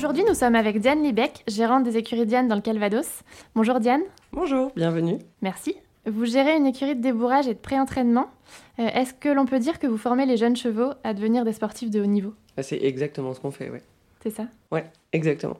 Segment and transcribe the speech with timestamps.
[0.00, 3.20] Aujourd'hui, nous sommes avec Diane Libec, gérante des écuries Diane dans le Calvados.
[3.54, 4.00] Bonjour Diane.
[4.32, 5.18] Bonjour, bienvenue.
[5.42, 5.76] Merci.
[6.06, 8.30] Vous gérez une écurie de débourrage et de pré-entraînement.
[8.78, 11.52] Euh, est-ce que l'on peut dire que vous formez les jeunes chevaux à devenir des
[11.52, 12.32] sportifs de haut niveau?
[12.56, 13.80] Ah, C'est exactement ce qu'on fait, oui.
[14.22, 14.46] C'est ça?
[14.70, 15.58] Ouais, exactement.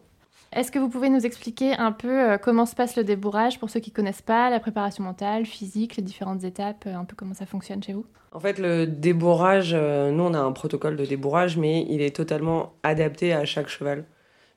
[0.54, 3.68] Est-ce que vous pouvez nous expliquer un peu euh, comment se passe le débourrage pour
[3.68, 7.14] ceux qui ne connaissent pas, la préparation mentale, physique, les différentes étapes, euh, un peu
[7.14, 8.06] comment ça fonctionne chez vous?
[8.32, 12.72] En fait, le débourrage, nous on a un protocole de débourrage, mais il est totalement
[12.84, 14.06] adapté à chaque cheval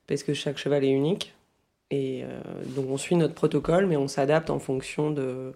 [0.07, 1.33] parce que chaque cheval est unique.
[1.91, 2.41] Et euh,
[2.75, 5.53] donc on suit notre protocole, mais on s'adapte en fonction de,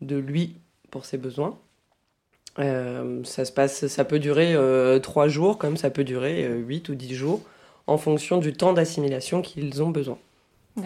[0.00, 0.56] de lui
[0.90, 1.58] pour ses besoins.
[2.58, 6.88] Euh, ça, se passe, ça peut durer euh, trois jours, comme ça peut durer huit
[6.88, 7.40] ou dix jours,
[7.86, 10.18] en fonction du temps d'assimilation qu'ils ont besoin.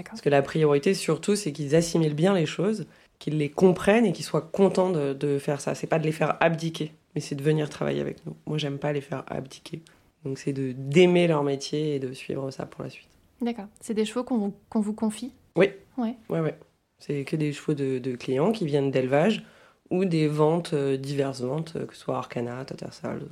[0.05, 2.87] Parce que la priorité surtout, c'est qu'ils assimilent bien les choses,
[3.19, 5.75] qu'ils les comprennent et qu'ils soient contents de, de faire ça.
[5.75, 8.37] C'est pas de les faire abdiquer, mais c'est de venir travailler avec nous.
[8.47, 9.81] Moi, j'aime pas les faire abdiquer.
[10.25, 13.09] Donc c'est de d'aimer leur métier et de suivre ça pour la suite.
[13.41, 13.67] D'accord.
[13.81, 15.33] C'est des chevaux qu'on vous, vous confie?
[15.57, 15.71] Oui.
[15.97, 16.17] Ouais.
[16.29, 16.59] Ouais, ouais.
[16.99, 19.45] C'est que des chevaux de, de clients qui viennent d'élevage
[19.91, 23.23] ou des ventes, euh, diverses ventes, euh, que ce soit Arcana, Tattersall,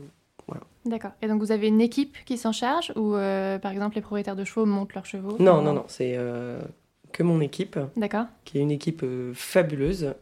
[0.47, 0.63] voilà.
[0.85, 1.11] D'accord.
[1.23, 4.37] Et donc vous avez une équipe qui s'en charge ou euh, par exemple les propriétaires
[4.37, 5.37] de chevaux montent leurs chevaux?
[5.41, 5.85] Non, non, non.
[5.89, 6.17] C'est
[7.13, 7.79] que mon équipe.
[7.97, 8.27] D'accord.
[8.45, 10.15] Qui est une équipe fabuleuse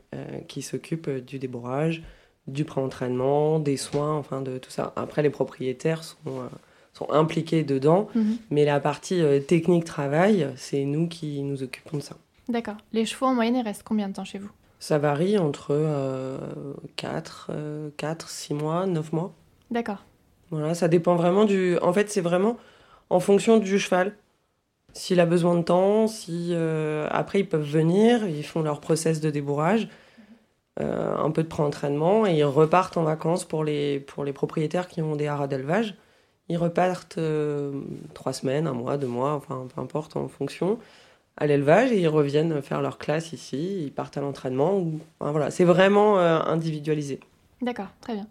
[0.49, 2.03] qui s'occupe du débourrage,
[2.47, 4.93] du pré-entraînement, des soins, enfin de tout ça.
[4.97, 6.49] Après, les propriétaires sont, euh,
[6.93, 8.37] sont impliqués dedans, mhm.
[8.50, 12.16] mais la partie euh, technique travail, c'est nous qui nous occupons de ça.
[12.49, 12.77] D'accord.
[12.93, 14.50] Les chevaux en moyenne, ils restent combien de temps chez vous?
[14.78, 16.38] Ça varie entre
[16.97, 17.50] 4,
[17.97, 19.32] 4, 6 mois, 9 mois.
[19.71, 20.05] D'accord.
[20.50, 21.78] Voilà, ça dépend vraiment du...
[21.78, 22.56] En fait, c'est vraiment
[23.11, 24.15] en fonction du cheval.
[24.93, 26.50] S'il a besoin de temps, si...
[26.53, 29.88] Euh, après, ils peuvent venir, ils font leur process de débourrage.
[30.81, 34.89] Euh, un peu de pré-entraînement et ils repartent en vacances pour les, pour les propriétaires
[34.89, 35.95] qui ont des haras d'élevage.
[36.49, 37.81] Ils repartent euh,
[38.12, 40.81] trois semaines, un mois, deux mois, enfin peu importe en fonction,
[41.37, 44.85] à l'élevage et ils reviennent faire leur classe ici, ils partent à l'entraînement.
[45.21, 47.21] voilà, c'est vraiment euh, individualisé.
[47.62, 48.27] D'accord, très bien.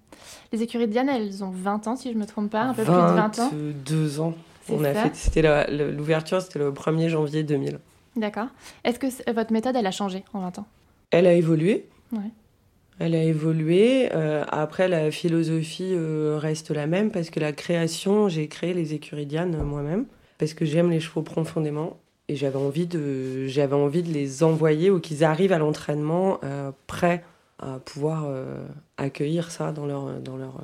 [0.52, 2.74] Les écuries de Diane, elles ont 20 ans si je ne me trompe pas, un
[2.74, 3.50] peu plus de 20 ans.
[3.54, 4.34] 22 ans.
[4.70, 5.42] On a fait, c'était
[5.92, 7.80] l'ouverture, c'était le 1er janvier 2000.
[8.18, 8.48] D'accord.
[8.84, 10.66] Est-ce que votre méthode, elle a changé en 20 ans?
[11.10, 11.88] Elle a évolué.
[13.00, 14.10] Elle a évolué.
[14.14, 18.94] Euh, après, la philosophie euh, reste la même parce que la création, j'ai créé les
[18.94, 20.06] écuries Diane moi-même
[20.38, 21.98] parce que j'aime les chevaux profondément
[22.28, 26.72] et j'avais envie de, j'avais envie de les envoyer ou qu'ils arrivent à l'entraînement euh,
[26.88, 27.24] prêts
[27.60, 28.30] à pouvoir
[28.98, 30.62] accueillir ça dans leur, dans leur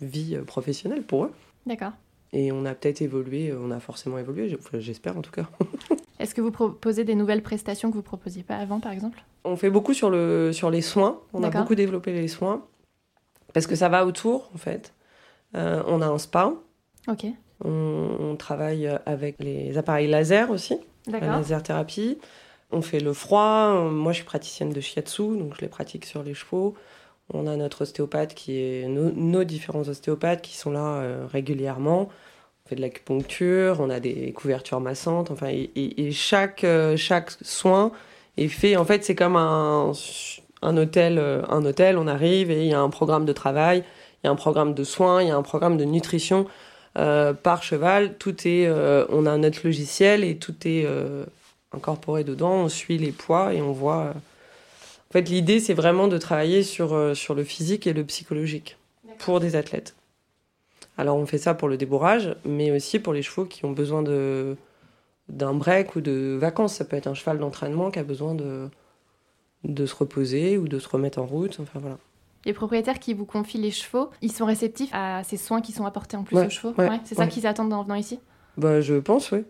[0.00, 1.30] vie professionnelle pour eux.
[1.66, 1.92] D'accord.
[2.32, 5.46] Et on a peut-être évolué, on a forcément évolué, j'espère en tout cas.
[6.22, 9.24] Est-ce que vous proposez des nouvelles prestations que vous ne proposiez pas avant, par exemple?
[9.42, 11.20] On fait beaucoup sur, le, sur les soins.
[11.32, 12.64] On a beaucoup développé les soins.
[13.52, 14.94] Parce que ça va autour, en fait.
[15.56, 16.54] Euh, on a un spa.
[17.08, 17.26] Ok.
[17.64, 20.78] On, travaille avec les appareils laser aussi.
[21.08, 22.18] La laser thérapie.
[22.70, 23.90] On fait le froid.
[23.90, 26.74] Moi, je suis praticienne de shiatsu, donc je les pratique sur les chevaux.
[27.34, 32.08] On a notre ostéopathe qui est nos, différents ostéopathes qui sont là euh, régulièrement.
[32.64, 35.30] On fait de l'acupuncture, on a des couvertures massantes.
[35.30, 37.92] Enfin, et, chaque euh, chaque soin
[38.36, 38.76] est fait.
[38.76, 39.92] En fait, c'est comme un
[40.62, 41.18] un hôtel.
[41.18, 41.98] Euh, un hôtel.
[41.98, 43.84] On arrive et il y a un programme de travail,
[44.22, 46.46] il y a un programme de soins, il y a un programme de nutrition
[46.94, 48.18] par cheval.
[48.18, 48.70] Tout est.
[49.08, 50.86] on a notre logiciel et tout est
[51.72, 52.64] incorporé dedans.
[52.64, 54.12] On suit les poids et on voit
[55.12, 58.78] en fait, l'idée, c'est vraiment de travailler sur, euh, sur le physique et le psychologique
[59.18, 59.94] pour des athlètes.
[60.98, 64.02] Alors, on fait ça pour le débourrage, mais aussi pour les chevaux qui ont besoin
[64.02, 64.56] de
[65.28, 66.74] d'un break ou de vacances.
[66.74, 68.68] Ça peut être un cheval d'entraînement qui a besoin de,
[69.64, 71.58] de se reposer ou de se remettre en route.
[71.60, 71.98] Enfin, voilà.
[72.44, 75.86] Les propriétaires qui vous confient les chevaux, ils sont réceptifs à ces soins qui sont
[75.86, 76.74] apportés en plus aux chevaux
[77.04, 78.18] C'est ça qu'ils attendent en venant ici
[78.56, 79.44] bah, Je pense, oui.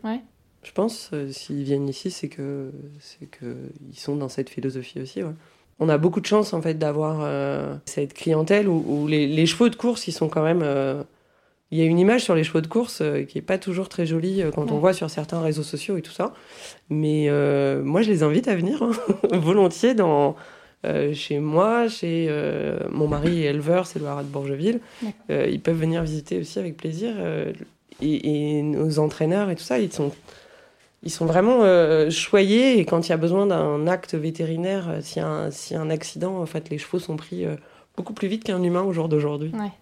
[0.63, 3.57] Je pense, euh, s'ils viennent ici, c'est que c'est que
[3.91, 5.21] ils sont dans cette philosophie aussi.
[5.81, 9.75] On a beaucoup de chance en fait d'avoir euh, cette clientèle où, les, chevaux de
[9.75, 11.03] course ils sont quand même euh,
[11.73, 13.89] il y a une image sur les chevaux de course euh, qui est pas toujours
[13.89, 16.33] très jolie quand on voit sur certains réseaux sociaux et tout ça
[16.91, 17.29] mais
[17.83, 18.93] moi je les invite à venir hein,
[19.33, 20.37] volontiers dans
[21.13, 22.29] chez moi, chez
[22.91, 24.81] mon mari est éleveur, c'est le haras de Bourgeville.
[25.29, 27.15] ils peuvent venir visiter aussi avec plaisir.
[28.01, 30.11] Et, et, nos entraîneurs et tout ça, ils sont
[31.03, 35.01] ils sont vraiment euh, choyés et quand il y a besoin d'un acte vétérinaire, euh,
[35.01, 37.57] s'il y, a un accident, en fait, les chevaux sont pris euh,
[37.97, 39.51] beaucoup plus vite qu'un humain au jour d'aujourd'hui.
[39.53, 39.73] Ouais,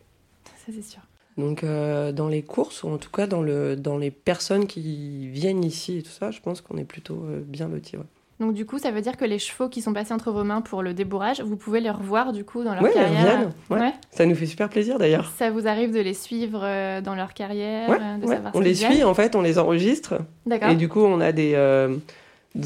[0.45, 1.01] ça c'est sûr.
[1.37, 5.65] Donc dans les courses, ou en tout cas dans, le, dans les personnes qui viennent
[5.65, 7.97] ici et tout ça, je pense qu'on est plutôt bien lotis.
[8.41, 10.63] Donc du coup, ça veut dire que les chevaux qui sont passés entre vos mains
[10.63, 13.51] pour le débourrage, vous pouvez les revoir du coup dans leur carrière.
[13.69, 13.93] Ouais.
[14.11, 15.31] Ça nous fait super plaisir d'ailleurs.
[15.37, 18.75] Ça vous arrive de les suivre euh, dans leur carrière, euh, de savoir On les
[18.75, 20.15] suit en fait, on les enregistre.
[20.71, 21.97] Et du coup, on a des, euh,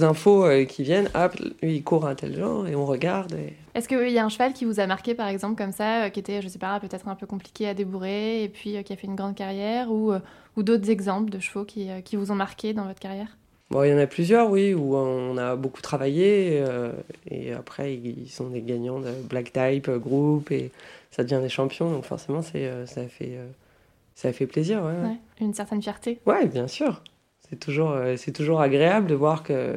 [0.01, 1.11] infos qui viennent.
[1.15, 3.35] Hop, lui il court à tel genre et on regarde.
[3.75, 6.21] Est-ce qu'il y a un cheval qui vous a marqué par exemple comme ça, qui
[6.21, 9.07] était, je sais pas, peut-être un peu compliqué à débourrer et puis qui a fait
[9.07, 10.13] une grande carrière, ou,
[10.57, 13.37] ou d'autres exemples de chevaux qui, qui vous ont marqué dans votre carrière?
[13.71, 16.63] Bon, il y en a plusieurs, oui, où on a beaucoup travaillé.
[16.63, 16.93] Euh,
[17.31, 20.71] et après, ils sont des gagnants de Black Type, euh, groupe, et
[21.11, 21.91] ça devient des champions.
[21.91, 23.39] Donc forcément, c'est, euh, ça, fait,
[24.15, 24.83] ça fait plaisir.
[24.85, 26.21] Ouais, Une certaine fierté.
[26.27, 27.03] Ouais, bien sûr.
[27.49, 29.77] C'est toujours, c'est toujours agréable de voir que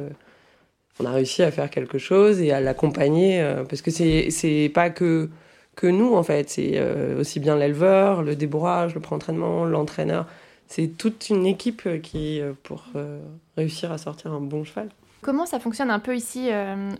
[1.00, 3.44] on a réussi à faire quelque chose et à l'accompagner.
[3.68, 5.28] parce que c'est, c'est pas que,
[5.76, 6.50] que nous, en fait.
[6.50, 6.80] C'est
[7.18, 10.26] aussi bien l'éleveur, le débourrage, le pré-entraînement, l'entraîneur
[10.68, 13.20] c'est toute une équipe euh, qui euh, pour euh,
[13.56, 14.90] réussir à sortir un bon cheval.
[15.22, 16.48] Comment ça fonctionne un peu ici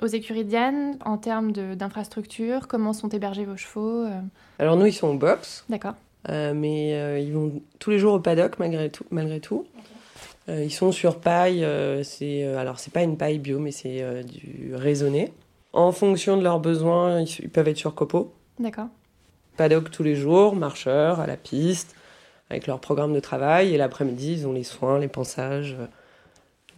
[0.02, 2.66] aux écuries Diane en termes d'infrastructure?
[2.66, 4.06] Comment sont hébergés vos chevaux
[4.58, 5.64] Alors nous, ils sont au box.
[5.68, 5.94] D'accord.
[6.28, 9.04] mais ils vont tous les jours au paddock malgré tout.
[9.12, 9.66] Malgré tout.
[10.48, 11.66] Ils sont sur paille.
[12.04, 15.32] c'est alors c'est pas une paille bio, mais c'est du raisonné.
[15.72, 18.32] En fonction de leurs besoins, ils, peuvent être sur copeaux.
[18.58, 18.88] D'accord.
[19.56, 21.94] Paddock tous les jours, marcheurs à la piste
[22.50, 23.74] avec leur programme de travail.
[23.74, 25.86] Et l'après-midi, ils ont les soins, les pansages, euh,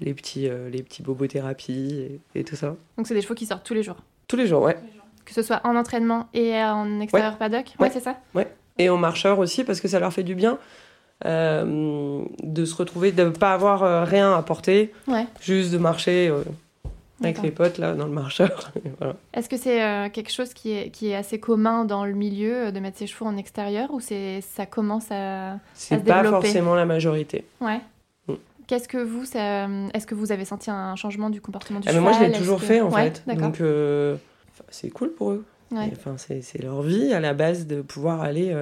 [0.00, 2.76] les petits, euh, les petits bobothérapies et, tout ça.
[2.96, 3.96] Donc c'est des chevaux qui sortent tous les jours
[4.28, 4.76] Tous les jours, ouais.
[5.24, 7.74] Que ce soit en entraînement et en extérieur paddock?
[7.78, 8.16] Ouais, c'est ça?
[8.34, 8.52] Ouais.
[8.78, 10.58] Et en marcheur aussi, parce que ça leur fait du bien.
[11.26, 14.92] Euh, de se retrouver, de ne pas avoir rien à porter,
[15.40, 16.32] juste de marcher
[17.22, 18.72] avec les potes là dans le marcheur.
[19.34, 22.66] Est-ce que c'est euh, quelque chose qui est, qui est assez commun dans le milieu
[22.66, 26.74] euh, de mettre ses chevaux en extérieur ou c'est ça commence à, C'est pas forcément
[26.74, 27.44] la majorité.
[27.60, 27.80] Ouais.
[28.26, 28.34] Mm.
[28.66, 32.02] Qu'est-ce que vous, est-ce que vous avez senti un changement du comportement du ah, cheval
[32.02, 33.22] Moi, je l'ai toujours fait en fait.
[33.26, 34.16] Donc euh,
[34.70, 35.44] c'est cool pour eux.
[35.72, 38.54] Enfin, c'est leur vie à la base de pouvoir aller.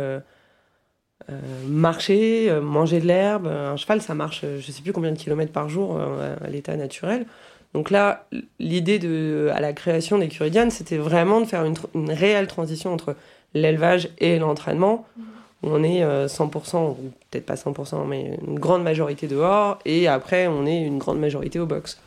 [1.67, 3.47] Marcher, manger de l'herbe.
[3.47, 7.27] Un cheval, ça marche, je sais plus combien de kilomètres par jour à l'état naturel.
[7.75, 8.27] Donc là,
[8.59, 13.15] l'idée de, à la création des Curidianes, c'était vraiment de faire une, réelle transition entre
[13.55, 15.07] l'élevage et l'entraînement.
[15.17, 15.25] Mhm.
[15.65, 20.47] On est 100%, euh, ou peut-être pas 100%, mais une grande majorité dehors, et après,
[20.47, 22.01] on est une grande majorité au box.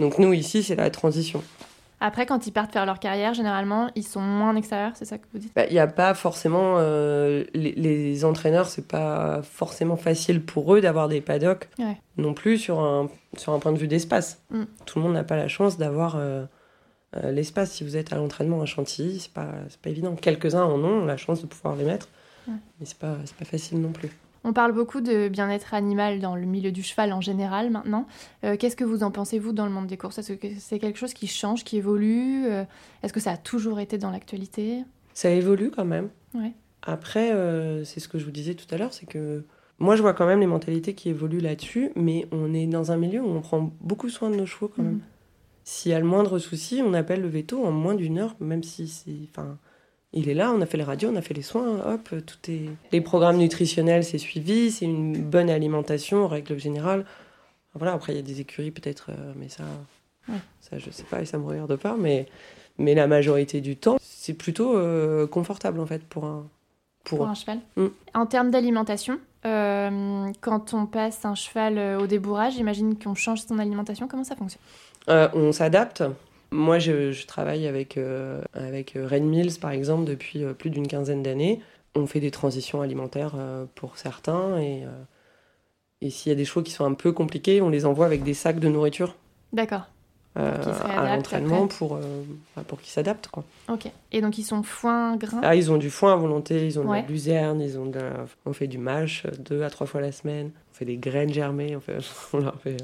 [0.00, 1.42] Donc nous, ici, c'est la transition.
[2.00, 5.16] Après, quand ils partent faire leur carrière, généralement, ils sont moins en extérieur, c'est ça
[5.16, 6.74] que vous dites bah, Il n'y a pas forcément.
[6.76, 11.68] Euh, les, les, entraîneurs, c'est pas forcément facile pour eux d'avoir des paddocks
[12.18, 13.08] non plus sur un,
[13.38, 14.42] sur un point de vue d'espace.
[14.50, 14.64] Mm.
[14.84, 16.44] Tout le monde n'a pas la chance d'avoir euh,
[17.16, 17.72] euh, l'espace.
[17.72, 20.16] Si vous êtes à l'entraînement à Chantilly, c'est pas, pas évident.
[20.16, 22.08] Quelques-uns en ont la chance de pouvoir les mettre,
[22.46, 24.10] mais c'est pas, pas facile non plus.
[24.48, 28.06] On parle beaucoup de bien-être animal dans le milieu du cheval en général maintenant.
[28.44, 30.18] Euh, qu'est-ce que vous en pensez, vous, dans le monde des courses?
[30.18, 32.46] Est-ce que c'est quelque chose qui change, qui évolue?
[32.46, 32.62] Euh,
[33.02, 34.84] Est-ce que ça a toujours été dans l'actualité?
[35.14, 36.10] Ça évolue quand même.
[36.32, 36.52] Ouais.
[36.82, 39.42] Après, euh, c'est ce que je vous disais tout à l'heure, c'est que
[39.80, 42.96] moi, je vois quand même les mentalités qui évoluent là-dessus, mais on est dans un
[42.96, 44.92] milieu où on prend beaucoup soin de nos chevaux quand même.
[44.92, 45.00] Mhm.
[45.64, 48.62] S'il y a le moindre souci, on appelle le veto en moins d'une heure, même
[48.62, 49.10] si c'est...
[49.28, 49.58] Enfin,
[50.16, 52.50] il est là, on a fait les radios, on a fait les soins, hop, tout
[52.50, 52.70] est.
[52.90, 57.04] Les programmes nutritionnels, c'est suivi, c'est une bonne alimentation en règle générale.
[57.74, 59.64] Voilà, après, il y a des écuries peut-être, euh, mais ça,
[60.62, 62.26] ça, je sais pas et ça me regarde pas, mais,
[62.78, 66.46] mais la majorité du temps, c'est plutôt euh, confortable en fait pour un,
[67.04, 67.58] pour, un cheval.
[67.76, 67.86] Mm.
[68.14, 73.58] En termes d'alimentation, euh, quand on passe un cheval au débourrage, j'imagine qu'on change son
[73.58, 74.08] alimentation.
[74.08, 74.62] Comment ça fonctionne?
[75.08, 76.02] On s'adapte.
[76.50, 80.86] Moi, je, travaille avec, euh, avec euh, Red Mills, par exemple, depuis euh, plus d'une
[80.86, 81.60] quinzaine d'années.
[81.94, 83.34] On fait des transitions alimentaires
[83.74, 84.58] pour certains.
[84.58, 84.82] Et,
[86.02, 88.22] et s'il y a des chevaux qui sont un peu compliqués, on les envoie avec
[88.22, 89.14] des sacs de nourriture.
[89.54, 89.86] D'accord.
[90.34, 91.98] à l'entraînement pour,
[92.66, 93.28] pour qu'ils s'adaptent.
[93.28, 93.44] Quoi.
[93.70, 93.90] Ok.
[94.12, 96.84] Et donc ils sont foin, grain Ah, ils ont du foin à volonté, ils ont
[96.84, 97.90] de la luzerne, ils ont
[98.44, 101.76] on fait du mâche deux à trois fois la semaine, on fait des graines germées,
[101.76, 101.96] on, fait...
[102.34, 102.76] on leur fait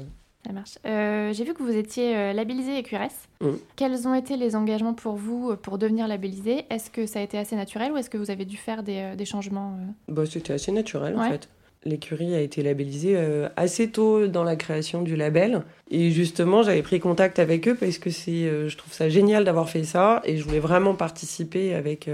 [0.45, 0.77] ça marche.
[0.85, 3.13] Euh, j'ai vu que vous étiez euh, labellisé EQRS.
[3.41, 3.49] Mm.
[3.75, 6.65] Quels ont été les engagements pour vous euh, pour devenir labellisé?
[6.69, 9.25] Est-ce que ça a été assez naturel ou est-ce que vous avez dû faire des,
[9.25, 9.77] changements
[10.09, 11.47] bah, C'était assez naturel en fait.
[11.85, 13.17] l'écurie a été labellisée
[13.55, 15.63] assez tôt dans la création du label.
[15.89, 19.83] Et justement, j'avais pris contact avec eux parce que je trouve ça génial d'avoir fait
[19.83, 22.09] ça et je voulais vraiment participer avec,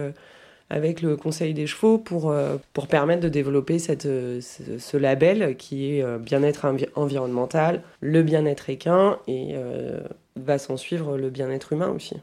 [0.69, 2.33] avec le Conseil des chevaux pour,
[2.73, 9.55] pour permettre de développer cette, ce, label qui est bien-être environnemental, le bien-être équin et
[10.35, 12.15] va s'en suivre le bien-être humain aussi.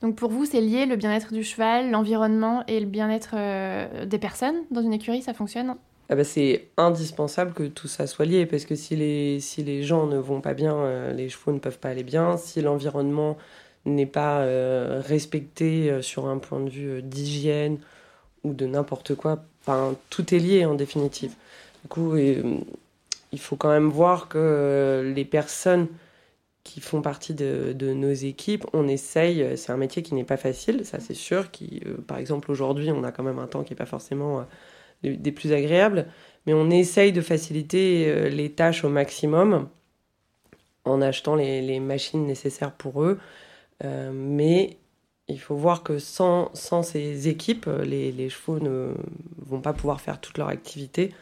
[0.00, 3.36] Donc pour vous, c'est lié le bien-être du cheval, l'environnement et le bien-être
[4.06, 5.74] des personnes dans une écurie, ça fonctionne?
[6.10, 9.82] Ah bah, c'est indispensable que tout ça soit lié parce que si les, si les
[9.82, 12.38] gens ne vont pas bien, euh, les chevaux ne peuvent pas aller bien.
[12.38, 13.36] Si l'environnement
[13.94, 17.78] n'est pas euh, respecté euh, sur un point de vue d'hygiène
[18.44, 19.44] ou de n'importe quoi,
[20.10, 21.32] tout est lié en définitive.
[21.82, 25.88] Du coup, il faut quand même voir que les personnes
[26.64, 30.84] qui font partie de, nos équipes, on essaye, c'est un métier qui n'est pas facile,
[30.84, 31.48] ça c'est sûr,
[32.06, 34.46] par exemple aujourd'hui on a quand même un temps qui n'est pas forcément
[35.02, 36.06] des plus agréables,
[36.46, 39.68] mais on essaye de faciliter euh, les tâches au maximum
[40.86, 43.18] en achetant les, machines nécessaires pour eux.
[43.84, 44.76] Euh, mais
[45.28, 48.94] il faut voir que sans, sans ces équipes, euh, les, les, chevaux ne
[49.46, 51.12] vont pas pouvoir faire toute leur activité.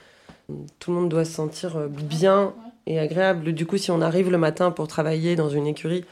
[0.79, 2.55] Tout le monde doit se sentir bien
[2.87, 3.53] et agréable.
[3.53, 6.05] Du coup, si on arrive le matin pour travailler dans une écurie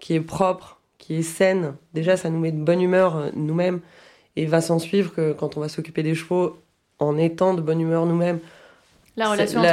[0.00, 3.80] qui est propre, qui est saine, déjà ça nous met de bonne humeur nous-mêmes.
[4.36, 6.56] Et va s'en suivre que quand on va s'occuper des chevaux,
[7.00, 8.38] en étant de bonne humeur nous-mêmes.
[9.16, 9.72] La relation, la,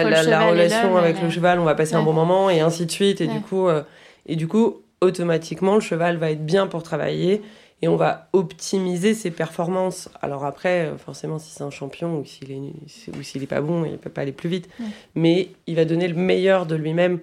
[0.50, 3.22] relation avec le cheval, on va passer un bon moment et ainsi de suite.
[3.22, 3.84] Et, du coup, euh,
[4.26, 7.42] et du coup, automatiquement, le cheval va être bien pour travailler
[7.82, 10.10] et on va optimiser ses performances.
[10.22, 13.62] Alors après, euh, forcément, si c'est un champion ou s'il est, ou s'il est pas
[13.62, 14.70] bon, il peut pas aller plus vite.
[15.16, 17.20] Mais il va donner le meilleur de lui-même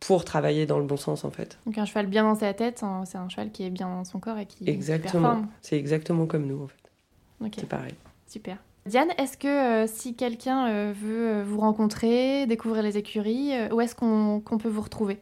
[0.00, 1.58] pour travailler dans le bon sens en fait.
[1.64, 4.18] Donc un cheval bien dans sa tête, c'est un cheval qui est bien dans son
[4.18, 5.42] corps et qui Exactement.
[5.60, 7.54] C'est exactement comme nous en fait.
[7.56, 7.94] C'est pareil.
[8.26, 8.56] Super.
[8.86, 13.94] Diane, est-ce que euh, si quelqu'un euh, veut vous rencontrer, découvrir les écuries, où est-ce
[13.94, 15.20] qu'on peut vous retrouver?